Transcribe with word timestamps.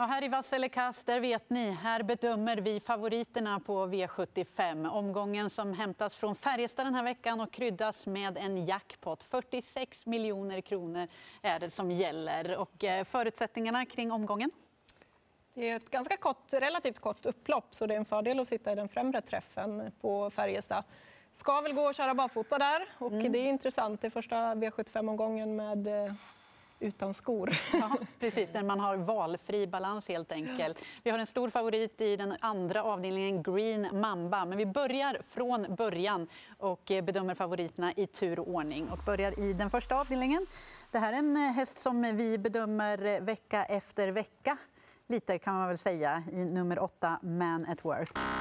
Ja, 0.00 0.04
här 0.04 0.24
i 0.24 0.28
Vasselekast, 0.28 1.06
där 1.06 1.20
vet 1.20 1.50
ni, 1.50 1.70
här 1.70 2.02
bedömer 2.02 2.56
vi 2.56 2.80
favoriterna 2.80 3.60
på 3.60 3.86
V75. 3.86 4.88
Omgången 4.90 5.50
som 5.50 5.74
hämtas 5.74 6.16
från 6.16 6.34
Färjestad 6.36 6.86
den 6.86 6.94
här 6.94 7.02
veckan 7.02 7.40
och 7.40 7.52
kryddas 7.52 8.06
med 8.06 8.38
en 8.38 8.66
jackpot. 8.66 9.22
46 9.22 10.06
miljoner 10.06 10.60
kronor 10.60 11.08
är 11.42 11.58
det 11.58 11.70
som 11.70 11.90
gäller. 11.90 12.56
Och 12.56 12.84
eh, 12.84 13.04
förutsättningarna 13.04 13.86
kring 13.86 14.12
omgången? 14.12 14.50
Det 15.54 15.68
är 15.68 15.76
ett 15.76 15.90
ganska 15.90 16.16
kort, 16.16 16.52
relativt 16.52 16.98
kort 16.98 17.26
upplopp 17.26 17.74
så 17.74 17.86
det 17.86 17.94
är 17.94 17.98
en 17.98 18.04
fördel 18.04 18.40
att 18.40 18.48
sitta 18.48 18.72
i 18.72 18.74
den 18.74 18.88
främre 18.88 19.20
träffen 19.20 19.92
på 20.00 20.30
Färjestad. 20.30 20.84
Ska 21.32 21.60
väl 21.60 21.72
gå 21.72 21.88
att 21.88 21.96
köra 21.96 22.14
barfota 22.14 22.58
där 22.58 22.88
och 22.98 23.12
mm. 23.12 23.32
det 23.32 23.38
är 23.38 23.48
intressant. 23.48 24.00
Det 24.00 24.06
är 24.06 24.10
första 24.10 24.54
V75-omgången 24.54 25.56
med 25.56 25.86
eh, 25.86 26.12
utan 26.80 27.14
skor. 27.14 27.56
Ja, 27.72 27.98
precis, 28.20 28.50
där 28.50 28.62
man 28.62 28.80
har 28.80 28.96
valfri 28.96 29.66
balans 29.66 30.08
helt 30.08 30.32
enkelt. 30.32 30.82
Vi 31.02 31.10
har 31.10 31.18
en 31.18 31.26
stor 31.26 31.50
favorit 31.50 32.00
i 32.00 32.16
den 32.16 32.36
andra 32.40 32.82
avdelningen, 32.82 33.42
Green 33.42 34.00
Mamba. 34.00 34.44
Men 34.44 34.58
vi 34.58 34.66
börjar 34.66 35.20
från 35.30 35.74
början 35.74 36.28
och 36.58 36.82
bedömer 36.86 37.34
favoriterna 37.34 37.92
i 37.92 38.06
tur 38.06 38.38
och 38.38 38.48
ordning. 38.48 38.88
Och 38.88 38.98
börjar 39.06 39.40
i 39.40 39.52
den 39.52 39.70
första 39.70 40.00
avdelningen. 40.00 40.46
Det 40.90 40.98
här 40.98 41.12
är 41.12 41.18
en 41.18 41.36
häst 41.36 41.78
som 41.78 42.16
vi 42.16 42.38
bedömer 42.38 43.20
vecka 43.20 43.64
efter 43.64 44.08
vecka. 44.08 44.56
Lite 45.06 45.38
kan 45.38 45.54
man 45.54 45.68
väl 45.68 45.78
säga 45.78 46.22
i 46.32 46.44
nummer 46.44 46.78
åtta, 46.78 47.18
Man 47.22 47.66
at 47.66 47.84
Work. 47.84 48.37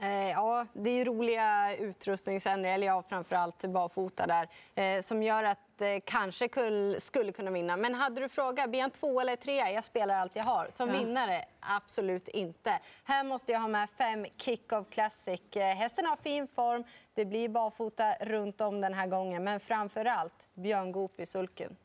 Eh, 0.00 0.30
ja, 0.30 0.66
det 0.72 0.90
är 0.90 1.04
roliga 1.04 1.76
utrustningsändringar, 1.76 2.74
eller 2.74 2.86
ja, 2.86 3.02
framförallt 3.08 3.64
barfota 3.64 4.26
där, 4.26 4.48
eh, 4.74 5.02
som 5.02 5.22
gör 5.22 5.44
att 5.44 5.80
eh, 5.82 5.88
kanske 6.04 6.48
kull, 6.48 7.00
skulle 7.00 7.32
kunna 7.32 7.50
vinna. 7.50 7.76
Men 7.76 7.94
hade 7.94 8.20
du 8.20 8.28
frågat, 8.28 8.70
blir 8.70 8.80
han 8.80 8.90
två 8.90 9.20
eller 9.20 9.36
tre? 9.36 9.56
Jag 9.56 9.84
spelar 9.84 10.18
allt 10.18 10.36
jag 10.36 10.44
har. 10.44 10.68
Som 10.70 10.88
ja. 10.88 10.98
vinnare, 10.98 11.44
absolut 11.60 12.28
inte. 12.28 12.80
Här 13.04 13.24
måste 13.24 13.52
jag 13.52 13.60
ha 13.60 13.68
med 13.68 13.90
fem 13.90 14.26
Kick-Off 14.36 14.90
Classic. 14.90 15.40
Eh, 15.56 15.62
hästen 15.62 16.06
har 16.06 16.16
fin 16.16 16.46
form, 16.46 16.84
det 17.14 17.24
blir 17.24 17.48
barfota 17.48 18.14
runt 18.20 18.60
om 18.60 18.80
den 18.80 18.94
här 18.94 19.06
gången. 19.06 19.44
Men 19.44 19.60
framför 19.60 20.04
allt 20.04 20.46
Björn 20.54 20.92
Goop 20.92 21.20
i 21.20 21.26
sulken. 21.26 21.76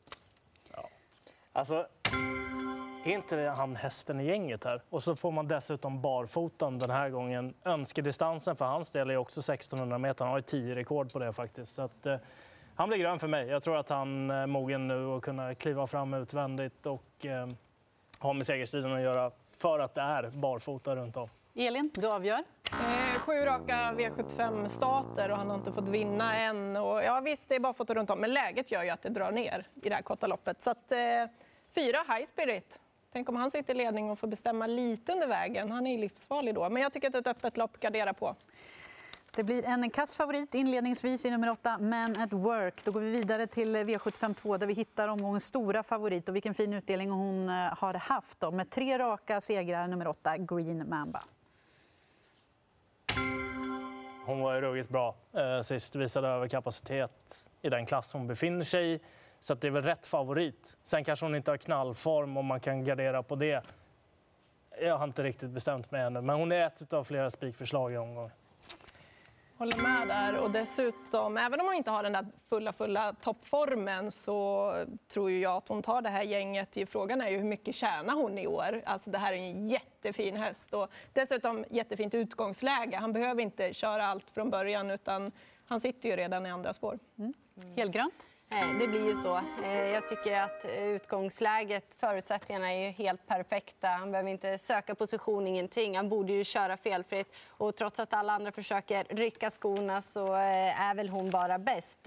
Ja. 0.72 0.88
Alltså, 1.52 1.86
är 3.04 3.14
inte 3.14 3.36
han 3.36 3.76
hästen 3.76 4.20
i 4.20 4.24
gänget 4.24 4.64
här? 4.64 4.82
Och 4.90 5.02
så 5.02 5.16
får 5.16 5.32
man 5.32 5.48
dessutom 5.48 6.00
barfotan 6.00 6.78
den 6.78 6.90
här 6.90 7.10
gången. 7.10 7.54
Önskedistansen 7.64 8.56
för 8.56 8.64
hans 8.64 8.90
del 8.90 9.10
är 9.10 9.16
också 9.16 9.40
1600 9.40 9.98
meter. 9.98 10.24
Han 10.24 10.32
har 10.32 10.38
ju 10.38 10.42
10 10.42 10.74
rekord 10.74 11.12
på 11.12 11.18
det 11.18 11.32
faktiskt. 11.32 11.74
Så 11.74 11.82
att, 11.82 12.06
eh, 12.06 12.16
han 12.74 12.88
blir 12.88 12.98
grön 12.98 13.18
för 13.18 13.28
mig. 13.28 13.46
Jag 13.46 13.62
tror 13.62 13.76
att 13.76 13.88
han 13.88 14.30
är 14.30 14.46
mogen 14.46 14.88
nu 14.88 15.06
att 15.06 15.22
kunna 15.22 15.54
kliva 15.54 15.86
fram 15.86 16.14
utvändigt 16.14 16.86
och 16.86 17.26
eh, 17.26 17.48
ha 18.18 18.32
med 18.32 18.46
segerstriden 18.46 18.92
att 18.92 19.00
göra 19.00 19.30
för 19.56 19.78
att 19.78 19.94
det 19.94 20.00
är 20.00 20.30
barfota 20.30 20.96
runt 20.96 21.16
om. 21.16 21.28
Elin, 21.54 21.90
du 21.94 22.08
avgör. 22.08 22.44
Eh, 22.72 23.20
sju 23.20 23.32
raka 23.32 23.92
V75-starter 23.92 25.30
och 25.30 25.36
han 25.36 25.48
har 25.48 25.56
inte 25.56 25.72
fått 25.72 25.88
vinna 25.88 26.36
än. 26.36 26.76
Och, 26.76 27.04
ja, 27.04 27.20
visst, 27.20 27.48
det 27.48 27.54
är 27.54 27.60
barfota 27.60 27.94
runt 27.94 28.10
om, 28.10 28.20
men 28.20 28.32
läget 28.32 28.70
gör 28.70 28.82
ju 28.82 28.90
att 28.90 29.02
det 29.02 29.08
drar 29.08 29.32
ner 29.32 29.66
i 29.82 29.88
det 29.88 29.94
här 29.94 30.02
korta 30.02 30.26
loppet. 30.26 30.62
Så 30.62 30.70
att, 30.70 30.92
eh, 30.92 30.98
fyra 31.74 32.04
High 32.08 32.26
Spirit 32.26 32.80
Tänk 33.14 33.28
om 33.28 33.36
han 33.36 33.50
sitter 33.50 33.74
i 33.74 33.76
ledning 33.76 34.10
och 34.10 34.18
får 34.18 34.28
bestämma 34.28 34.66
lite 34.66 35.12
under 35.12 35.26
vägen. 35.26 35.70
Han 35.70 35.86
är 35.86 35.98
livsfarlig 35.98 36.54
då. 36.54 36.70
Men 36.70 36.82
jag 36.82 36.92
tycker 36.92 37.08
att 37.08 37.14
ett 37.14 37.26
öppet 37.26 37.56
lopp 37.56 37.80
garderar 37.80 38.12
på. 38.12 38.36
Det 39.36 39.44
blir 39.44 39.64
en 39.64 39.90
kass 39.90 40.14
favorit 40.14 40.54
inledningsvis 40.54 41.24
i 41.24 41.30
nummer 41.30 41.50
8, 41.50 41.78
Man 41.78 42.16
at 42.16 42.32
Work. 42.32 42.84
Då 42.84 42.92
går 42.92 43.00
vi 43.00 43.10
vidare 43.10 43.46
till 43.46 43.76
V752 43.76 44.58
där 44.58 44.66
vi 44.66 44.74
hittar 44.74 45.08
omgångens 45.08 45.44
stora 45.44 45.82
favorit. 45.82 46.28
Och 46.28 46.34
vilken 46.34 46.54
fin 46.54 46.72
utdelning 46.72 47.10
hon 47.10 47.48
eh, 47.48 47.54
har 47.54 47.94
haft 47.94 48.40
då, 48.40 48.50
med 48.50 48.70
tre 48.70 48.98
raka 48.98 49.40
segrar, 49.40 49.88
nummer 49.88 50.06
8, 50.08 50.36
Green 50.38 50.88
Mamba. 50.88 51.22
Hon 54.26 54.40
var 54.40 54.54
ju 54.54 54.60
ruggigt 54.60 54.88
bra 54.88 55.16
eh, 55.32 55.60
sist, 55.60 55.96
visade 55.96 56.28
överkapacitet 56.28 57.48
i 57.62 57.68
den 57.68 57.86
klass 57.86 58.12
hon 58.12 58.26
befinner 58.26 58.64
sig 58.64 58.94
i. 58.94 59.00
Så 59.44 59.54
det 59.54 59.66
är 59.66 59.70
väl 59.70 59.82
rätt 59.82 60.06
favorit. 60.06 60.76
Sen 60.82 61.04
kanske 61.04 61.24
hon 61.24 61.34
inte 61.34 61.50
har 61.50 61.56
knallform 61.56 62.36
om 62.36 62.46
man 62.46 62.60
kan 62.60 62.84
gardera 62.84 63.22
på 63.22 63.36
det. 63.36 63.62
Jag 64.80 64.98
har 64.98 65.04
inte 65.04 65.22
riktigt 65.22 65.50
bestämt 65.50 65.90
mig 65.90 66.02
ännu, 66.02 66.20
men 66.20 66.36
hon 66.36 66.52
är 66.52 66.66
ett 66.66 66.92
av 66.92 67.04
flera 67.04 67.30
spikförslag 67.30 67.92
i 67.92 67.96
omgången. 67.96 68.30
Håller 69.56 69.76
med 69.82 70.08
där. 70.08 70.42
Och 70.44 70.50
dessutom, 70.50 71.36
även 71.36 71.60
om 71.60 71.66
hon 71.66 71.74
inte 71.74 71.90
har 71.90 72.02
den 72.02 72.12
där 72.12 72.26
fulla, 72.48 72.72
fulla 72.72 73.12
toppformen 73.12 74.10
så 74.10 74.72
tror 75.08 75.30
jag 75.30 75.56
att 75.56 75.68
hon 75.68 75.82
tar 75.82 76.02
det 76.02 76.10
här 76.10 76.22
gänget. 76.22 76.76
Frågan 76.88 77.20
är 77.20 77.28
ju 77.28 77.36
hur 77.36 77.44
mycket 77.44 77.74
tjänar 77.74 78.14
hon 78.14 78.38
i 78.38 78.46
år? 78.46 78.82
Alltså 78.84 79.10
det 79.10 79.18
här 79.18 79.32
är 79.32 79.36
en 79.36 79.68
jättefin 79.68 80.36
häst 80.36 80.74
och 80.74 80.88
dessutom 81.12 81.64
jättefint 81.70 82.14
utgångsläge. 82.14 82.96
Han 82.96 83.12
behöver 83.12 83.42
inte 83.42 83.74
köra 83.74 84.06
allt 84.06 84.30
från 84.30 84.50
början 84.50 84.90
utan 84.90 85.32
han 85.66 85.80
sitter 85.80 86.08
ju 86.08 86.16
redan 86.16 86.46
i 86.46 86.50
andra 86.50 86.72
spår. 86.72 86.98
Mm. 87.18 87.34
Helgrönt? 87.76 88.30
Det 88.54 88.86
blir 88.88 89.06
ju 89.08 89.14
så. 89.14 89.40
Eh, 89.64 89.92
jag 89.92 90.08
tycker 90.08 90.40
att 90.40 90.64
eh, 90.64 90.84
utgångsläget, 90.84 91.84
förutsättningarna 92.00 92.72
är 92.72 92.90
helt 92.90 93.26
perfekta. 93.26 93.88
Han 93.88 94.10
behöver 94.10 94.30
inte 94.30 94.58
söka 94.58 94.94
position, 94.94 95.46
ingenting. 95.46 95.96
Han 95.96 96.08
borde 96.08 96.32
ju 96.32 96.44
köra 96.44 96.76
felfritt. 96.76 97.32
Och 97.48 97.76
trots 97.76 98.00
att 98.00 98.14
alla 98.14 98.32
andra 98.32 98.52
försöker 98.52 99.04
rycka 99.04 99.50
skorna 99.50 100.02
så 100.02 100.34
eh, 100.34 100.80
är 100.80 100.94
väl 100.94 101.08
hon 101.08 101.30
bara 101.30 101.58
bäst. 101.58 102.06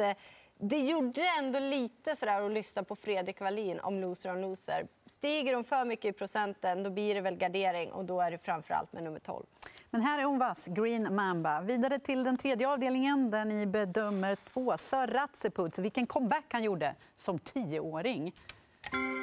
Det 0.60 0.80
gjorde 0.80 1.22
ändå 1.40 1.60
lite 1.60 2.16
sådär 2.16 2.42
att 2.42 2.52
lyssna 2.52 2.84
på 2.84 2.96
Fredrik 2.96 3.42
Wallin 3.42 3.80
om 3.80 4.00
loser 4.00 4.32
on 4.32 4.42
loser. 4.42 4.88
Stiger 5.06 5.54
hon 5.54 5.64
för 5.64 5.86
mycket 5.86 6.06
i 6.06 6.12
procenten 6.12 6.84
då 6.84 6.90
blir 6.90 7.16
det 7.16 7.22
väl 7.22 7.36
gardering 7.36 7.92
och 7.92 8.06
då 8.06 8.22
är 8.22 8.32
det 8.32 8.38
framför 8.38 8.74
allt 8.74 8.94
med 8.94 9.04
nummer 9.04 9.20
12. 9.20 9.46
Men 9.90 10.02
här 10.02 10.20
är 10.20 10.24
hon 10.24 10.40
vass, 10.40 10.68
Green 10.68 11.16
Mamba. 11.16 11.62
Vidare 11.62 12.00
till 12.00 12.24
den 12.24 12.38
tredje 12.38 12.70
avdelningen 12.70 13.32
där 13.32 13.46
ni 13.46 13.66
bedömer 13.66 14.36
två 14.36 14.78
Sir 14.78 15.08
Ratseputs. 15.08 15.80
Vilken 15.80 16.08
comeback 16.08 16.46
han 16.50 16.64
gjorde 16.64 16.96
som 17.16 17.40
tioåring. 17.40 18.34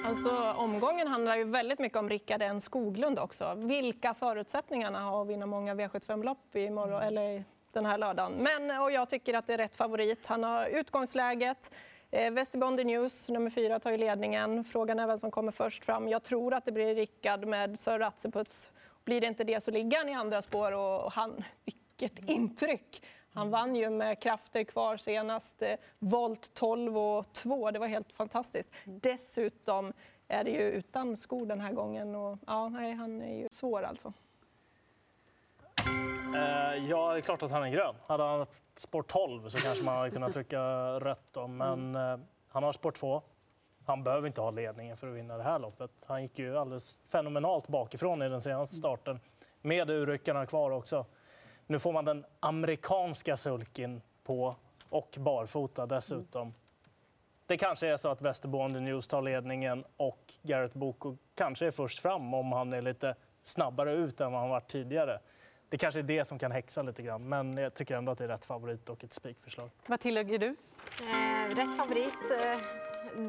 Alltså, 0.06 0.52
omgången 0.56 1.08
handlar 1.08 1.36
ju 1.36 1.44
väldigt 1.44 1.78
mycket 1.78 1.98
om 1.98 2.08
Rickard 2.08 2.42
N 2.42 2.60
Skoglund 2.60 3.18
också. 3.18 3.54
Vilka 3.54 4.14
förutsättningarna 4.14 5.00
har 5.00 5.22
att 5.22 5.28
vinna 5.28 5.46
många 5.46 5.74
V75-lopp 5.74 6.56
imorgon, 6.56 7.02
mm. 7.02 7.08
eller 7.08 7.44
den 7.74 7.86
här 7.86 7.98
lördagen. 7.98 8.32
Men, 8.32 8.80
och 8.80 8.92
jag 8.92 9.10
tycker 9.10 9.34
att 9.34 9.46
det 9.46 9.54
är 9.54 9.58
rätt 9.58 9.76
favorit. 9.76 10.26
Han 10.26 10.44
har 10.44 10.66
utgångsläget. 10.66 11.70
Eh, 12.10 12.30
Västerbondi 12.30 12.84
News, 12.84 13.28
nummer 13.28 13.50
fyra, 13.50 13.80
tar 13.80 13.90
ju 13.90 13.96
ledningen. 13.96 14.64
Frågan 14.64 14.98
är 14.98 15.06
vem 15.06 15.18
som 15.18 15.30
kommer 15.30 15.52
först 15.52 15.84
fram. 15.84 16.08
Jag 16.08 16.22
tror 16.22 16.54
att 16.54 16.64
det 16.64 16.72
blir 16.72 16.94
Rickard 16.94 17.46
med 17.46 17.78
Sir 17.78 17.98
Ratseputs. 17.98 18.70
Blir 19.04 19.20
det 19.20 19.26
inte 19.26 19.44
det 19.44 19.64
så 19.64 19.70
ligger 19.70 19.98
han 19.98 20.08
i 20.08 20.14
andra 20.14 20.42
spår. 20.42 20.72
Och 20.72 21.12
han, 21.12 21.44
vilket 21.64 22.28
intryck! 22.28 23.02
Han 23.32 23.50
vann 23.50 23.76
ju 23.76 23.90
med 23.90 24.20
krafter 24.20 24.64
kvar 24.64 24.96
senast. 24.96 25.62
Eh, 25.62 25.74
volt 25.98 26.54
12 26.54 26.98
och 26.98 27.32
2. 27.32 27.70
Det 27.70 27.78
var 27.78 27.86
helt 27.86 28.12
fantastiskt. 28.12 28.70
Dessutom 28.84 29.92
är 30.28 30.44
det 30.44 30.50
ju 30.50 30.70
utan 30.70 31.16
skor 31.16 31.46
den 31.46 31.60
här 31.60 31.72
gången. 31.72 32.14
Och, 32.14 32.38
ja, 32.46 32.68
nej, 32.68 32.92
han 32.92 33.22
är 33.22 33.34
ju 33.34 33.48
svår 33.50 33.82
alltså. 33.82 34.12
Eh, 36.34 36.88
ja, 36.88 37.12
det 37.12 37.18
är 37.18 37.20
klart 37.20 37.42
att 37.42 37.50
han 37.50 37.62
är 37.62 37.68
grön. 37.68 37.94
Hade 38.06 38.22
han 38.22 38.46
sport 38.74 39.06
12 39.06 39.48
så 39.48 39.58
kanske 39.58 39.84
man 39.84 39.96
hade 39.96 40.10
kunnat 40.10 40.32
trycka 40.32 40.60
rött. 41.00 41.28
Då. 41.32 41.46
Men 41.46 41.96
mm. 41.96 42.20
eh, 42.20 42.26
han 42.48 42.62
har 42.62 42.72
sport 42.72 42.94
2. 42.94 43.22
Han 43.86 44.04
behöver 44.04 44.26
inte 44.26 44.40
ha 44.40 44.50
ledningen 44.50 44.96
för 44.96 45.08
att 45.08 45.14
vinna 45.14 45.36
det 45.36 45.42
här 45.42 45.58
loppet. 45.58 45.90
Han 46.08 46.22
gick 46.22 46.38
ju 46.38 46.58
alldeles 46.58 47.00
fenomenalt 47.08 47.68
bakifrån 47.68 48.22
i 48.22 48.28
den 48.28 48.40
senaste 48.40 48.76
starten. 48.76 49.20
Med 49.62 49.90
urryckarna 49.90 50.46
kvar 50.46 50.70
också. 50.70 51.06
Nu 51.66 51.78
får 51.78 51.92
man 51.92 52.04
den 52.04 52.24
amerikanska 52.40 53.36
sulkin 53.36 54.02
på 54.24 54.56
och 54.88 55.14
barfota 55.18 55.86
dessutom. 55.86 56.54
Det 57.46 57.56
kanske 57.56 57.88
är 57.88 57.96
så 57.96 58.08
att 58.08 58.22
Västerboende 58.22 58.80
News 58.80 59.08
tar 59.08 59.22
ledningen 59.22 59.84
och 59.96 60.34
Garrett 60.42 60.74
Boko 60.74 61.16
kanske 61.34 61.66
är 61.66 61.70
först 61.70 61.98
fram 61.98 62.34
om 62.34 62.52
han 62.52 62.72
är 62.72 62.82
lite 62.82 63.14
snabbare 63.42 63.92
ut 63.92 64.20
än 64.20 64.32
vad 64.32 64.40
han 64.40 64.50
varit 64.50 64.68
tidigare 64.68 65.20
det 65.74 65.78
kanske 65.78 66.00
är 66.00 66.04
det 66.04 66.24
som 66.24 66.38
kan 66.38 66.52
häxa 66.52 66.82
lite 66.82 67.02
grann. 67.02 67.28
Men 67.28 67.56
jag 67.56 67.74
tycker 67.74 67.96
ändå 67.96 68.12
att 68.12 68.18
det 68.18 68.24
är 68.24 68.28
rätt 68.28 68.44
favorit 68.44 68.88
och 68.88 69.04
ett 69.04 69.12
spikförslag. 69.12 69.70
Vad 69.86 70.00
tillägger 70.00 70.38
du? 70.38 70.46
Eh, 70.46 71.54
rätt 71.56 71.76
favorit. 71.76 72.30
Eh, 72.30 72.62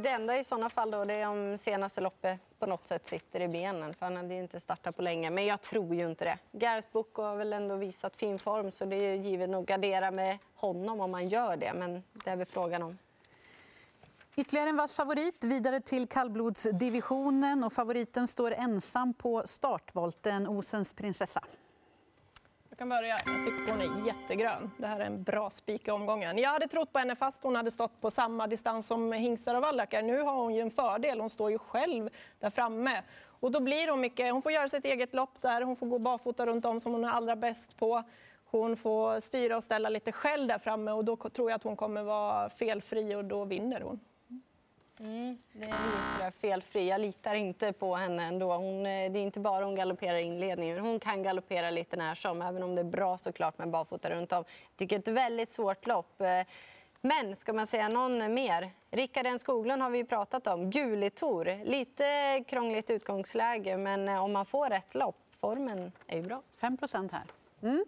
det 0.04 0.10
enda 0.10 0.40
i 0.40 0.44
sådana 0.44 0.70
fall 0.70 0.92
då, 0.92 1.06
det 1.06 1.14
är 1.14 1.30
om 1.30 1.58
senaste 1.58 2.02
loppet 2.02 2.40
på 2.60 2.66
något 2.66 2.88
sätt 2.88 3.06
sitter 3.06 3.42
i 3.42 3.48
benen. 3.48 3.94
För 3.94 4.06
han 4.06 4.16
hade 4.16 4.34
ju 4.34 4.40
inte 4.40 4.60
startat 4.60 4.96
på 4.96 5.02
länge. 5.02 5.30
Men 5.30 5.46
jag 5.46 5.62
tror 5.62 5.96
ju 5.96 6.10
inte 6.10 6.26
det. 6.26 6.38
Gareth 6.52 6.88
Book 6.92 7.16
har 7.16 7.36
väl 7.36 7.54
ändå 7.54 7.76
visat 7.76 8.16
fin 8.16 8.40
form 8.40 8.72
så 8.72 8.86
det 8.86 8.96
är 8.96 9.16
givet 9.16 9.56
att 9.56 9.66
gardera 9.66 10.12
med 10.12 10.38
honom 10.56 11.02
om 11.02 11.12
man 11.12 11.30
gör 11.30 11.58
det. 11.58 11.74
Men 11.74 12.04
det 12.14 12.30
är 12.30 12.36
väl 12.36 12.48
frågan 12.48 12.84
om. 12.84 12.98
Ytterligare 14.36 14.70
en 14.70 14.78
vass 14.78 14.94
favorit 14.94 15.44
vidare 15.44 15.80
till 15.80 16.08
kallblodsdivisionen 16.08 17.64
och 17.64 17.74
favoriten 17.74 18.28
står 18.28 18.52
ensam 18.52 19.14
på 19.14 19.44
startvolten, 19.46 20.48
Osens 20.48 20.94
prinsessa. 20.94 21.44
Jag 22.76 22.80
kan 22.80 22.90
börja. 22.90 23.08
Jag 23.08 23.46
tycker 23.46 23.72
hon 23.72 23.82
är 23.82 24.08
jättegrön. 24.08 24.72
Det 24.78 24.88
här 24.88 25.00
är 25.00 25.06
en 25.06 25.24
bra 25.24 25.50
spik 25.50 25.88
i 25.88 25.92
omgången. 25.92 26.38
Jag 26.38 26.50
hade 26.50 26.68
trott 26.68 26.94
på 26.94 27.00
henne 27.00 27.16
fast 27.16 27.44
hon 27.44 27.56
hade 27.56 27.72
stått 27.72 28.02
på 28.02 28.12
samma 28.12 28.48
distans 28.48 28.88
som 28.88 29.12
hingstar 29.12 29.56
och 29.56 29.62
vallackar. 29.62 30.02
Nu 30.02 30.22
har 30.22 30.36
hon 30.36 30.56
ju 30.56 30.62
en 30.62 30.72
fördel. 30.72 31.20
Hon 31.20 31.30
står 31.30 31.52
ju 31.52 31.58
själv 31.58 32.10
där 32.40 32.50
framme. 32.50 33.02
Och 33.24 33.52
då 33.52 33.60
blir 33.60 33.88
hon 33.88 34.00
mycket, 34.00 34.34
hon 34.34 34.42
får 34.42 34.52
göra 34.52 34.68
sitt 34.68 34.86
eget 34.86 35.14
lopp 35.14 35.42
där. 35.42 35.62
Hon 35.62 35.76
får 35.76 35.88
gå 35.88 36.00
barfota 36.00 36.46
runt 36.46 36.66
om 36.66 36.80
som 36.80 36.92
hon 36.92 37.06
är 37.06 37.10
allra 37.10 37.36
bäst 37.36 37.78
på. 37.78 38.04
Hon 38.46 38.78
får 38.78 39.20
styra 39.20 39.58
och 39.58 39.64
ställa 39.64 39.90
lite 39.90 40.12
själv 40.12 40.48
där 40.48 40.60
framme 40.60 40.92
och 40.92 41.06
då 41.06 41.16
tror 41.16 41.50
jag 41.50 41.56
att 41.56 41.64
hon 41.64 41.76
kommer 41.76 42.04
vara 42.04 42.50
felfri 42.50 43.16
och 43.16 43.26
då 43.26 43.46
vinner 43.46 43.82
hon. 43.82 44.00
Mm, 45.00 45.38
det 45.54 45.66
är 45.66 45.70
just 45.70 46.18
det 46.18 46.24
där 46.24 46.32
felfri. 46.32 46.90
Jag 46.90 47.02
litar 47.02 47.36
inte 47.36 47.74
på 47.74 47.96
henne 47.96 48.24
ändå. 48.24 48.54
Hon, 48.54 48.86
eh, 48.86 49.12
det 49.12 49.20
är 49.20 49.24
inte 49.24 49.40
bara 49.40 49.66
hon 49.66 49.76
galopperar 49.76 50.18
i 50.18 50.22
inledningen. 50.22 50.80
Hon 50.80 51.00
kan 51.00 51.24
galoppera 51.24 51.70
lite 51.70 51.98
när 51.98 52.16
som, 52.16 52.42
även 52.42 52.64
om 52.64 52.76
det 52.76 52.82
är 52.82 52.86
bra 52.86 53.18
såklart 53.18 53.58
med 53.58 53.70
barfota 53.70 54.10
runt 54.10 54.32
om. 54.32 54.44
Jag 54.70 54.78
tycker 54.78 55.00
det 55.00 55.08
är 55.08 55.12
ett 55.12 55.18
väldigt 55.18 55.50
svårt 55.50 55.88
lopp. 55.88 56.22
Eh, 56.22 56.42
men 57.02 57.36
ska 57.36 57.54
man 57.54 57.68
säga 57.68 57.88
någon 57.90 58.34
mer? 58.34 58.72
Rickard 58.92 59.26
N 59.26 59.40
Skoglund 59.40 59.82
har 59.82 59.90
vi 59.90 60.04
pratat 60.04 60.48
om. 60.48 60.70
Gulitor. 60.70 61.66
Lite 61.66 62.44
krångligt 62.48 62.90
utgångsläge, 62.90 63.78
men 63.78 64.08
eh, 64.08 64.24
om 64.24 64.34
man 64.34 64.46
får 64.46 64.70
rätt 64.70 64.96
lopp, 64.96 65.18
formen 65.40 65.92
är 66.08 66.18
ju 66.18 66.24
bra. 66.24 66.42
5% 66.60 67.12
här. 67.12 67.24
Mm. 67.62 67.86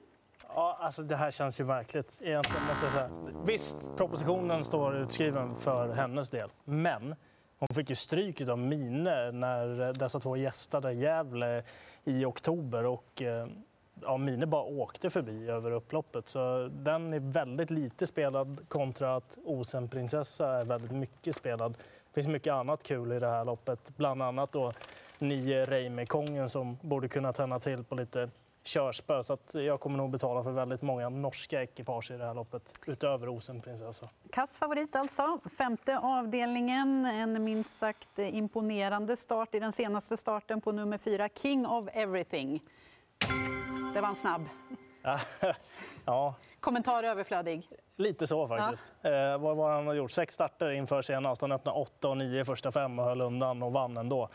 Ja, 0.56 0.78
alltså 0.82 1.04
det 1.04 1.16
här 1.16 1.32
känns 1.32 1.60
ju 1.60 1.64
verkligt. 1.64 2.20
Egentligen 2.22 2.64
måste 2.66 2.86
jag 2.86 2.94
säga. 2.94 3.10
Visst, 3.46 3.98
propositionen 3.98 4.64
står 4.64 4.98
utskriven 4.98 5.56
för 5.56 5.94
hennes 5.94 6.30
del, 6.30 6.50
men 6.64 7.16
hon 7.60 7.68
fick 7.76 7.90
ju 7.90 7.96
stryk 7.96 8.42
av 8.42 8.58
Mine 8.58 9.32
när 9.32 9.94
dessa 9.94 10.20
två 10.20 10.38
gästade 10.38 10.94
Gävle 10.94 11.64
i 12.04 12.26
oktober 12.26 12.86
och 12.86 13.22
eh, 13.22 13.48
ja, 14.02 14.18
Mine 14.18 14.46
bara 14.46 14.64
åkte 14.64 15.10
förbi 15.10 15.50
över 15.50 15.72
upploppet. 15.72 16.28
Så 16.28 16.70
den 16.72 17.14
är 17.14 17.20
väldigt 17.20 17.70
lite 17.70 18.08
spelad 18.08 18.66
kontra 18.68 19.16
att 19.16 19.38
Osen 19.46 19.90
prinsessa 19.90 20.60
är 20.60 20.66
väldigt 20.66 20.92
mycket 20.92 21.36
spelad. 21.36 21.72
Det 21.74 22.14
finns 22.14 22.28
mycket 22.28 22.54
annat 22.54 22.84
kul 22.84 23.12
i 23.12 23.20
det 23.20 23.28
här 23.28 23.46
loppet, 23.46 23.92
bland 23.98 24.22
annat 24.22 24.52
då 24.52 24.72
nio 25.20 25.66
Reimekongen 25.66 26.50
som 26.50 26.78
borde 26.82 27.08
kunna 27.08 27.34
tända 27.34 27.60
till 27.60 27.84
på 27.84 27.96
lite 27.96 28.30
körspö. 28.68 29.24
Så 29.24 29.34
att 29.34 29.56
jag 29.56 29.80
kommer 29.80 29.98
nog 29.98 30.12
betala 30.12 30.44
för 30.44 30.52
väldigt 30.52 30.82
många 30.82 31.10
norska 31.10 31.64
ekipage 31.64 32.12
i 32.12 32.18
det 32.18 32.26
här 32.26 32.34
loppet, 32.34 32.74
utöver 32.86 33.30
Osen 33.30 33.62
prinsessa. 33.62 34.10
Kass 34.32 34.58
favorit 34.58 34.96
alltså. 34.96 35.40
Femte 35.58 35.98
avdelningen. 35.98 37.06
En 37.06 37.44
minst 37.44 37.76
sagt 37.76 38.20
imponerande 38.20 39.18
start 39.18 39.56
i 39.56 39.60
den 39.60 39.72
senaste 39.72 40.18
starten 40.18 40.62
på 40.62 40.72
nummer 40.72 40.98
fyra, 40.98 41.30
King 41.30 41.66
of 41.66 41.90
Everything. 41.94 42.64
Det 43.94 44.02
var 44.02 44.10
en 44.10 44.16
snabb. 44.16 44.42
ja. 46.06 46.36
Kommentar 46.60 47.04
överflödig. 47.04 47.70
Lite 47.96 48.28
så 48.28 48.48
faktiskt. 48.48 48.94
Ja. 49.02 49.10
Eh, 49.10 49.38
vad 49.38 49.58
var 49.58 49.72
han 49.72 49.88
har 49.88 49.94
gjort? 49.94 50.12
Sex 50.12 50.34
starter 50.34 50.72
inför 50.72 51.02
senast. 51.02 51.42
Han 51.42 51.52
öppnade 51.52 51.80
åtta 51.80 52.10
och 52.10 52.18
nio 52.18 52.46
första 52.46 52.72
fem 52.72 53.00
och 53.00 53.06
höll 53.06 53.22
undan 53.22 53.64
och 53.64 53.72
vann 53.72 53.98
ändå 53.98 54.30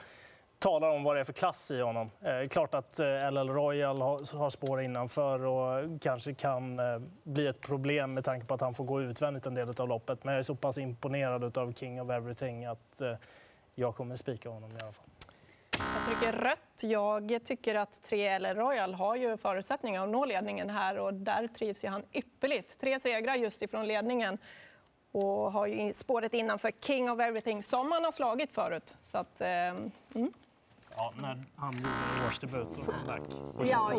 talar 0.62 0.90
om 0.90 1.04
vad 1.04 1.16
det 1.16 1.20
är 1.20 1.24
för 1.24 1.32
klass 1.32 1.70
i 1.70 1.80
honom. 1.80 2.10
Eh, 2.20 2.48
klart 2.48 2.74
att 2.74 3.00
eh, 3.00 3.30
LL 3.30 3.48
Royal 3.48 4.00
har, 4.00 4.38
har 4.38 4.50
spår 4.50 4.82
innanför 4.82 5.44
och 5.44 6.00
kanske 6.00 6.34
kan 6.34 6.78
eh, 6.78 6.98
bli 7.22 7.46
ett 7.46 7.60
problem 7.60 8.14
med 8.14 8.24
tanke 8.24 8.46
på 8.46 8.54
att 8.54 8.60
han 8.60 8.74
får 8.74 8.84
gå 8.84 9.02
utvändigt 9.02 9.46
en 9.46 9.54
del 9.54 9.68
av 9.80 9.88
loppet. 9.88 10.24
Men 10.24 10.34
jag 10.34 10.38
är 10.38 10.42
så 10.42 10.54
pass 10.54 10.78
imponerad 10.78 11.58
av 11.58 11.72
King 11.72 12.02
of 12.02 12.10
Everything 12.10 12.64
att 12.64 13.00
eh, 13.00 13.14
jag 13.74 13.96
kommer 13.96 14.16
spika 14.16 14.48
honom 14.48 14.70
i 14.70 14.82
alla 14.82 14.92
fall. 14.92 15.04
Jag 15.78 16.06
trycker 16.06 16.32
rött. 16.32 16.58
Jag 16.80 17.44
tycker 17.44 17.74
att 17.74 18.02
3 18.02 18.38
LL 18.38 18.46
Royal 18.46 18.94
har 18.94 19.16
ju 19.16 19.36
förutsättningar 19.36 20.02
att 20.02 20.08
nå 20.08 20.24
ledningen 20.24 20.70
här 20.70 20.98
och 20.98 21.14
där 21.14 21.48
trivs 21.48 21.84
ju 21.84 21.88
han 21.88 22.02
ypperligt. 22.12 22.80
Tre 22.80 23.00
segrar 23.00 23.34
just 23.34 23.62
ifrån 23.62 23.86
ledningen 23.86 24.38
och 25.12 25.52
har 25.52 25.66
ju 25.66 25.94
spåret 25.94 26.34
innanför 26.34 26.72
King 26.80 27.10
of 27.10 27.20
Everything 27.20 27.62
som 27.62 27.92
han 27.92 28.04
har 28.04 28.12
slagit 28.12 28.52
förut. 28.52 28.94
Så 29.02 29.18
att, 29.18 29.40
eh, 29.40 29.48
mm. 30.14 30.32
Ja, 30.96 31.12
när 31.16 31.38
han 31.56 31.72
gjorde 31.72 32.26
årsdebut 32.28 32.68
och 32.78 33.06
back. 33.06 33.22
Ja, 33.70 33.92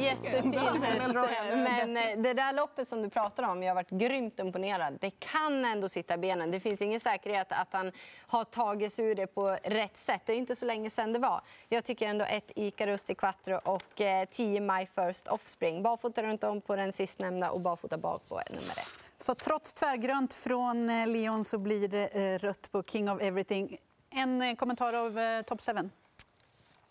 jättefin 0.00 0.82
häst. 0.82 1.14
Men 1.54 1.96
eh, 1.96 2.02
det 2.16 2.34
där 2.34 2.52
loppet 2.52 2.88
som 2.88 3.02
du 3.02 3.10
pratar 3.10 3.42
om, 3.42 3.62
jag 3.62 3.70
har 3.70 3.74
varit 3.74 3.90
grymt 3.90 4.38
imponerad. 4.38 4.98
Det 5.00 5.10
kan 5.10 5.64
ändå 5.64 5.88
sitta 5.88 6.18
benen. 6.18 6.50
Det 6.50 6.60
finns 6.60 6.82
ingen 6.82 7.00
säkerhet 7.00 7.52
att 7.52 7.72
han 7.72 7.92
har 8.26 8.44
tagit 8.44 8.94
sig 8.94 9.04
ur 9.04 9.14
det 9.14 9.26
på 9.26 9.58
rätt 9.62 9.96
sätt. 9.96 10.22
Det 10.26 10.32
är 10.32 10.36
inte 10.36 10.56
så 10.56 10.66
länge 10.66 10.90
sedan 10.90 11.12
det 11.12 11.18
var. 11.18 11.40
Jag 11.68 11.84
tycker 11.84 12.08
ändå 12.08 12.24
ett 12.24 12.50
Icarus 12.54 13.02
de 13.02 13.14
Quattro 13.14 13.60
och 13.64 13.94
10 13.94 14.20
eh, 14.38 14.60
My 14.60 14.86
First 14.86 15.28
Offspring. 15.28 15.82
Barfota 15.82 16.22
runt 16.22 16.44
om 16.44 16.60
på 16.60 16.76
den 16.76 16.92
sistnämnda 16.92 17.50
och 17.50 17.60
barfota 17.60 17.98
bak 17.98 18.28
på 18.28 18.42
nummer 18.50 18.72
ett. 18.72 19.22
Så 19.22 19.34
trots 19.34 19.74
tvärgrönt 19.74 20.34
från 20.34 20.90
eh, 20.90 21.06
Leon 21.06 21.44
så 21.44 21.58
blir 21.58 21.88
det 21.88 22.38
rött 22.38 22.72
på 22.72 22.82
King 22.82 23.10
of 23.10 23.20
Everything. 23.22 23.78
En 24.10 24.56
kommentar 24.56 24.92
av 24.92 25.42
Top 25.42 25.62
7? 25.62 25.90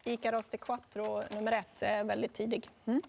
Icaros 0.07 0.49
de 0.49 0.57
Quattro, 0.57 1.23
nummer 1.35 1.51
ett, 1.51 1.81
är 1.81 2.03
väldigt 2.03 2.33
tidig. 2.33 2.69
Mm. 2.85 3.01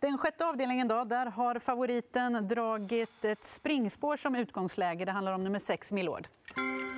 Den 0.00 0.18
sjätte 0.18 0.46
avdelningen 0.46 0.88
då, 0.88 1.04
där 1.04 1.26
har 1.26 1.58
favoriten 1.58 2.48
dragit 2.48 3.24
ett 3.24 3.44
springspår 3.44 4.16
som 4.16 4.34
utgångsläge. 4.34 5.04
Det 5.04 5.12
handlar 5.12 5.32
om 5.32 5.44
nummer 5.44 5.58
sex, 5.58 5.92
Milord. 5.92 6.28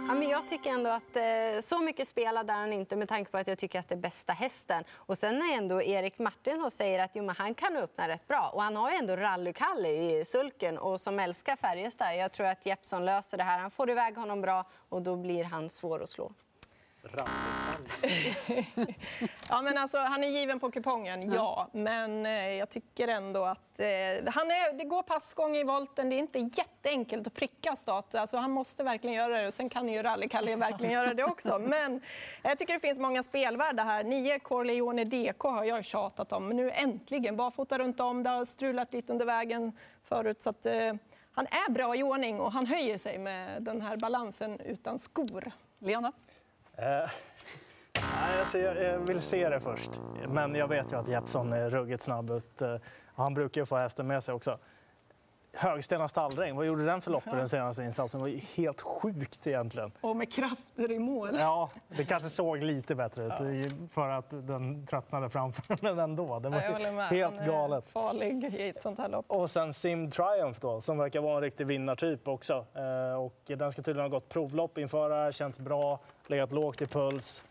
Ja, 0.08 0.14
men 0.14 0.28
jag 0.28 0.48
tycker 0.48 0.70
ändå 0.70 0.90
att 0.90 1.16
eh, 1.16 1.60
så 1.62 1.78
mycket 1.78 2.08
spelade 2.08 2.52
han 2.52 2.72
inte 2.72 2.96
med 2.96 3.08
tanke 3.08 3.30
på 3.30 3.38
att 3.38 3.46
jag 3.46 3.58
tycker 3.58 3.80
att 3.80 3.88
det 3.88 3.94
är 3.94 3.98
bästa 3.98 4.32
hästen. 4.32 4.84
Och 4.92 5.18
sen 5.18 5.42
är 5.42 5.56
ändå 5.56 5.82
Erik 5.82 6.18
Martinsson 6.18 6.70
säger 6.70 7.04
att 7.04 7.10
jo, 7.14 7.32
han 7.36 7.54
kan 7.54 7.76
öppna 7.76 8.08
rätt 8.08 8.28
bra. 8.28 8.50
Och 8.54 8.62
han 8.62 8.76
har 8.76 8.90
ju 8.90 8.96
ändå 8.96 9.16
rallykalle 9.16 9.88
i 9.88 10.24
sulken 10.24 10.78
och 10.78 11.00
som 11.00 11.18
älskar 11.18 11.56
Färjestad. 11.56 12.16
Jag 12.16 12.32
tror 12.32 12.46
att 12.46 12.66
Jeppsson 12.66 13.04
löser 13.04 13.38
det 13.38 13.44
här. 13.44 13.58
Han 13.58 13.70
får 13.70 13.90
iväg 13.90 14.16
honom 14.16 14.40
bra 14.40 14.64
och 14.88 15.02
då 15.02 15.16
blir 15.16 15.44
han 15.44 15.68
svår 15.68 16.02
att 16.02 16.08
slå. 16.08 16.32
ja, 19.48 19.62
men 19.62 19.78
alltså, 19.78 19.98
han 19.98 20.24
är 20.24 20.28
given 20.28 20.60
på 20.60 20.70
kupongen, 20.70 21.32
ja. 21.32 21.68
Men 21.72 22.26
eh, 22.26 22.32
jag 22.32 22.70
tycker 22.70 23.08
ändå 23.08 23.44
att 23.44 23.80
eh, 23.80 24.32
han 24.32 24.50
är, 24.50 24.78
det 24.78 24.84
går 24.84 25.02
passgång 25.02 25.56
i 25.56 25.64
volten. 25.64 26.10
Det 26.10 26.16
är 26.16 26.18
inte 26.18 26.38
jätteenkelt 26.38 27.26
att 27.26 27.34
pricka 27.34 27.76
stat. 27.76 28.14
Alltså, 28.14 28.36
han 28.36 28.50
måste 28.50 28.84
verkligen 28.84 29.16
göra 29.16 29.40
det. 29.40 29.48
Och 29.48 29.54
sen 29.54 29.68
kan 29.68 29.88
ju 29.88 30.02
Rally-Kalle 30.02 30.56
verkligen 30.56 30.92
göra 30.92 31.14
det 31.14 31.24
också. 31.24 31.58
Men 31.58 32.00
jag 32.42 32.58
tycker 32.58 32.74
det 32.74 32.80
finns 32.80 32.98
många 32.98 33.22
spelvärda 33.22 33.82
här. 33.82 34.04
Nio 34.04 34.38
Corleone 34.38 35.04
DK 35.04 35.42
har 35.42 35.64
jag 35.64 35.84
tjatat 35.84 36.32
om. 36.32 36.48
Men 36.48 36.56
nu 36.56 36.70
äntligen 36.70 37.36
barfota 37.36 37.78
runt 37.78 38.00
om. 38.00 38.22
Det 38.22 38.30
har 38.30 38.44
strulat 38.44 38.92
lite 38.92 39.12
under 39.12 39.26
vägen 39.26 39.72
förut. 40.02 40.42
Så 40.42 40.50
att, 40.50 40.66
eh, 40.66 40.94
han 41.32 41.46
är 41.46 41.70
bra 41.70 41.96
i 41.96 42.02
ordning 42.02 42.40
och 42.40 42.52
han 42.52 42.66
höjer 42.66 42.98
sig 42.98 43.18
med 43.18 43.62
den 43.62 43.80
här 43.80 43.96
balansen 43.96 44.60
utan 44.60 44.98
skor. 44.98 45.52
Leona? 45.78 46.12
Eh, 46.80 47.10
alltså 48.38 48.58
jag, 48.58 48.98
vill 48.98 49.20
se 49.20 49.48
det 49.48 49.60
först, 49.60 49.90
men 50.28 50.54
jag 50.54 50.68
vet 50.68 50.92
ju 50.92 50.96
att 50.96 51.08
Jeppsson 51.08 51.52
är 51.52 51.70
ruggigt 51.70 52.02
snabb 52.02 52.30
ut. 52.30 52.62
Eh, 52.62 52.76
han 53.14 53.34
brukar 53.34 53.60
ju 53.60 53.66
få 53.66 53.76
hästen 53.76 54.06
med 54.06 54.24
sig 54.24 54.34
också. 54.34 54.58
Högstena 55.52 56.08
stalldräng, 56.08 56.56
vad 56.56 56.66
gjorde 56.66 56.84
den 56.84 57.00
för 57.00 57.10
lopp 57.10 57.26
i 57.26 57.30
den 57.30 57.48
senaste 57.48 57.82
insatsen? 57.82 58.20
Det 58.20 58.22
var 58.22 58.28
ju 58.28 58.40
helt 58.54 58.80
sjukt 58.80 59.46
egentligen. 59.46 59.92
Och 60.00 60.16
med 60.16 60.32
krafter 60.32 60.92
i 60.92 60.98
mål. 60.98 61.36
Ja, 61.38 61.70
det 61.88 62.04
kanske 62.04 62.28
såg 62.28 62.62
lite 62.62 62.94
bättre 62.94 63.24
ut 63.24 63.32
ja. 63.38 63.86
för 63.90 64.08
att 64.08 64.30
den 64.30 64.86
tröttnade 64.86 65.30
framför 65.30 65.76
men 65.82 65.98
ändå. 65.98 66.38
Det 66.38 66.48
var 66.48 66.60
ja, 66.60 67.02
helt 67.02 67.46
galet. 67.46 67.90
farlig 67.90 68.54
i 68.54 68.68
ett 68.68 68.82
sånt 68.82 68.98
här 68.98 69.08
lopp. 69.08 69.24
Och 69.28 69.50
sen 69.50 69.72
Sim 69.72 70.10
Triumph 70.10 70.60
då, 70.60 70.80
som 70.80 70.98
verkar 70.98 71.20
vara 71.20 71.36
en 71.36 71.42
riktig 71.42 71.66
vinnartyp 71.66 72.28
också. 72.28 72.66
Eh, 72.74 73.20
och 73.20 73.40
den 73.46 73.72
ska 73.72 73.82
tydligen 73.82 74.10
ha 74.10 74.18
gått 74.18 74.28
provlopp 74.28 74.78
inför 74.78 75.08
det 75.08 75.14
här, 75.14 75.32
känns 75.32 75.60
bra, 75.60 76.00
legat 76.30 76.52
lågt 76.52 76.82
i 76.82 76.86
puls. 76.86 77.44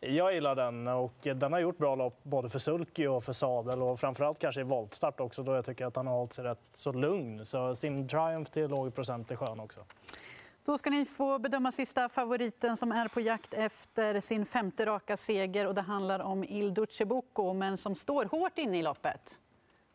Jag 0.00 0.34
gillar 0.34 0.54
den 0.54 0.88
och 0.88 1.14
den 1.22 1.52
har 1.52 1.60
gjort 1.60 1.78
bra 1.78 1.94
lopp 1.94 2.20
både 2.22 2.48
för 2.48 2.58
sulky 2.58 3.06
och 3.06 3.24
för 3.24 3.32
sadel 3.32 3.82
och 3.82 4.00
framförallt 4.00 4.38
kanske 4.38 4.60
i 4.60 4.64
voltstart 4.64 5.20
också 5.20 5.42
då 5.42 5.54
jag 5.54 5.64
tycker 5.64 5.86
att 5.86 5.96
han 5.96 6.06
har 6.06 6.14
hållit 6.14 6.32
sig 6.32 6.44
rätt 6.44 6.60
så 6.72 6.92
lugn. 6.92 7.46
Så 7.46 7.74
Sim 7.74 8.08
Triumph 8.08 8.50
till 8.50 8.70
låg 8.70 8.94
procent 8.94 9.30
är 9.30 9.36
skön 9.36 9.60
också. 9.60 9.80
Då 10.64 10.78
ska 10.78 10.90
ni 10.90 11.04
få 11.04 11.38
bedöma 11.38 11.72
sista 11.72 12.08
favoriten 12.08 12.76
som 12.76 12.92
är 12.92 13.08
på 13.08 13.20
jakt 13.20 13.54
efter 13.54 14.20
sin 14.20 14.46
femte 14.46 14.86
raka 14.86 15.16
seger 15.16 15.66
och 15.66 15.74
det 15.74 15.82
handlar 15.82 16.20
om 16.20 16.44
Il 16.44 16.74
Duce 16.74 17.04
Bucco 17.04 17.52
men 17.52 17.76
som 17.76 17.94
står 17.94 18.24
hårt 18.24 18.58
inne 18.58 18.78
i 18.78 18.82
loppet. 18.82 19.40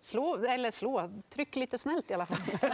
Slå, 0.01 0.45
eller 0.45 0.71
slå, 0.71 1.09
tryck 1.29 1.55
lite 1.55 1.77
snällt 1.77 2.11
i 2.11 2.13
alla 2.13 2.25
fall. 2.25 2.37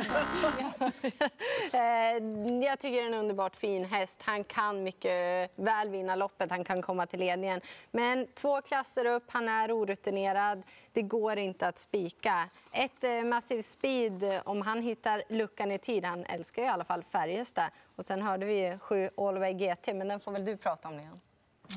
Eh, 1.71 2.23
jag 2.63 2.79
tycker 2.79 2.95
det 2.95 3.01
är 3.01 3.05
en 3.05 3.13
underbart 3.13 3.55
fin 3.55 3.85
häst. 3.85 4.21
Han 4.23 4.43
kan 4.43 4.83
mycket 4.83 5.51
väl 5.55 5.89
vinna 5.89 6.15
loppet, 6.15 6.51
han 6.51 6.63
kan 6.63 6.81
komma 6.81 7.05
till 7.05 7.19
ledningen. 7.19 7.61
Men 7.91 8.27
två 8.33 8.61
klasser 8.61 9.05
upp, 9.05 9.23
han 9.27 9.49
är 9.49 9.71
orutinerad. 9.71 10.63
Det 10.93 11.01
går 11.01 11.37
inte 11.37 11.67
att 11.67 11.79
spika. 11.79 12.49
Ett 12.71 13.03
eh, 13.03 13.23
massiv 13.23 13.61
speed, 13.61 14.41
om 14.45 14.61
han 14.61 14.81
hittar 14.81 15.23
luckan 15.29 15.71
i 15.71 15.77
tid. 15.77 16.05
Han 16.05 16.25
älskar 16.25 16.63
i 16.63 16.67
alla 16.67 16.83
fall 16.83 17.03
Färjestad. 17.03 17.69
Och 17.95 18.05
sen 18.05 18.21
hörde 18.21 18.45
vi 18.45 18.77
sju 18.81 19.09
Allway 19.17 19.53
GT, 19.53 19.93
men 19.93 20.07
den 20.07 20.19
får 20.19 20.31
väl 20.31 20.45
du 20.45 20.57
prata 20.57 20.89
om, 20.89 20.97
Leon? 20.97 21.21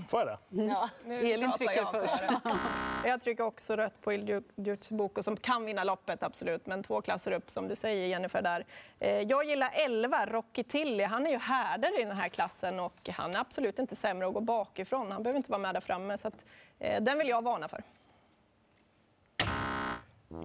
Får 0.09 0.21
jag 0.21 0.29
det? 0.29 0.39
Ja. 0.65 0.89
Nu 1.07 1.15
Elin 1.29 1.53
trycker 1.53 1.77
jag 1.77 1.91
först. 1.91 2.23
Jag 3.05 3.23
trycker 3.23 3.45
också 3.45 3.77
rött 3.77 4.01
på 4.03 4.13
Ildiut 4.13 4.91
Boko 4.91 5.23
som 5.23 5.37
kan 5.37 5.65
vinna 5.65 5.85
loppet, 5.85 6.23
absolut. 6.23 6.67
Men 6.67 6.83
två 6.83 7.01
klasser 7.01 7.33
upp, 7.33 7.51
som 7.51 7.69
du 7.69 7.77
säger, 7.77 8.07
Jennifer. 8.09 8.43
där. 8.43 8.67
Eh, 8.99 9.21
Jag 9.21 9.45
gillar 9.45 9.71
11, 9.75 10.27
Rocky 10.27 10.63
Tilly. 10.65 11.05
Han 11.05 11.27
är 11.27 11.31
ju 11.31 11.39
härdare 11.39 12.01
i 12.01 12.05
den 12.05 12.17
här 12.17 12.29
klassen 12.29 12.81
och 12.81 13.09
han 13.13 13.35
är 13.35 13.39
absolut 13.41 13.79
inte 13.79 13.97
sämre 13.97 14.29
att 14.29 14.35
gå 14.35 14.41
bakifrån. 14.41 15.13
Han 15.13 15.23
behöver 15.23 15.37
inte 15.37 15.51
vara 15.51 15.59
med 15.63 15.75
där 15.75 15.81
framme. 15.81 16.19
Så 16.19 16.29
att, 16.29 16.45
eh, 16.79 17.03
den 17.03 17.19
vill 17.19 17.29
jag 17.29 17.43
varna 17.45 17.69
för. 17.69 17.83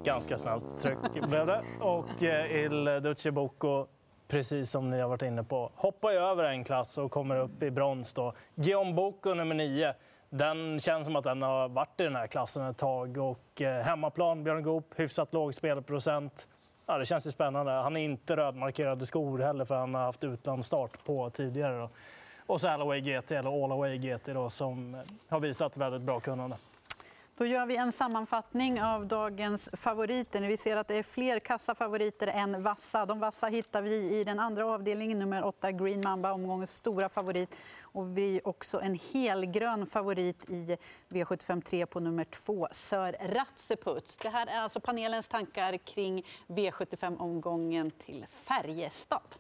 Ganska 0.04 0.38
snällt 0.38 0.78
tryck 0.78 0.98
blev 1.28 1.46
det. 1.48 1.64
Och 1.80 2.24
eh, 2.24 2.64
Il 2.66 2.86
Duce 2.86 3.32
Bocco, 3.32 3.88
precis 4.34 4.72
som 4.72 4.90
ni 4.90 5.00
har 5.00 5.10
varit 5.10 5.22
inne 5.22 5.44
på, 5.44 5.72
hoppar 5.76 6.12
ju 6.12 6.18
över 6.18 6.44
en 6.44 6.64
klass 6.64 6.98
och 6.98 7.12
kommer 7.12 7.36
upp 7.36 7.64
i 7.64 7.72
brons. 7.72 8.14
Då. 8.14 8.34
Guillaume 8.56 8.94
Boko, 8.94 9.34
nummer 9.34 9.56
nio, 9.56 9.94
den 10.30 10.80
känns 10.80 11.06
som 11.06 11.16
att 11.16 11.24
den 11.24 11.42
har 11.42 11.70
varit 11.70 12.02
i 12.02 12.04
den 12.04 12.16
här 12.16 12.28
klassen 12.28 12.64
ett 12.64 12.78
tag. 12.78 13.18
Och 13.18 13.62
eh, 13.62 13.84
hemmaplan, 13.84 14.44
Björn 14.44 14.64
Goop, 14.64 14.86
hyfsat 14.96 15.34
låg 15.34 15.54
spelprocent. 15.54 16.48
Ja, 16.86 16.98
det 16.98 17.06
känns 17.06 17.28
ju 17.28 17.32
spännande. 17.32 17.72
Han 17.72 17.98
är 17.98 18.02
inte 18.02 18.36
rödmarkerade 18.36 19.06
skor 19.06 19.40
heller 19.40 19.66
för 19.66 19.76
han 19.76 19.96
har 19.96 20.02
haft 20.02 20.24
utlandsstart 20.24 21.06
på 21.06 21.30
tidigare. 21.30 21.80
Då. 21.80 21.90
Och 22.46 22.62
så 22.62 22.68
Allaway 22.68 23.02
GT, 23.02 23.32
eller 23.32 23.64
Allaway 23.64 23.98
GT, 23.98 24.26
då, 24.26 24.50
som 24.50 24.98
har 25.30 25.40
visat 25.40 25.78
väldigt 25.78 26.02
bra 26.02 26.20
kunnande. 26.20 26.56
Då 27.38 27.46
gör 27.46 27.66
vi 27.66 27.76
en 27.76 27.92
sammanfattning 27.92 28.82
av 28.82 29.08
dagens 29.08 29.70
favoriter. 29.74 30.42
Vi 30.42 30.58
ser 30.58 30.78
att 30.78 30.88
det 30.88 30.96
är 30.96 31.04
fler 31.04 31.40
kassafavoriter 31.40 32.28
än 32.28 32.64
vassa. 32.64 33.06
De 33.06 33.20
vassa 33.20 33.48
hittar 33.48 33.82
vi 33.82 34.20
i 34.20 34.24
den 34.24 34.40
andra 34.40 34.66
avdelningen, 34.66 35.20
nummer 35.20 35.44
8 35.44 35.72
Green 35.72 36.02
Mamba, 36.04 36.34
omgångens 36.34 36.76
stora 36.76 37.10
favorit. 37.10 37.58
Och 37.82 38.18
vi 38.18 38.38
är 38.38 38.48
också 38.48 38.82
en 38.82 39.00
helgrön 39.14 39.86
favorit 39.86 40.50
i 40.50 40.78
V75 41.10 41.62
3 41.62 41.86
på 41.86 42.00
nummer 42.00 42.26
2, 42.26 42.68
Sir 42.72 43.16
Ratseputs. 43.20 44.18
Det 44.18 44.30
här 44.30 44.48
är 44.48 44.60
alltså 44.60 44.80
panelens 44.80 45.28
tankar 45.28 45.78
kring 45.78 46.26
V75-omgången 46.48 47.92
till 47.92 48.26
Färjestad. 48.30 49.36